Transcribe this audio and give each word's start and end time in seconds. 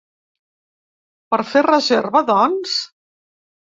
Puc 1.35 1.47
fer 1.53 1.65
reserva 1.69 2.27
doncs? 2.35 2.79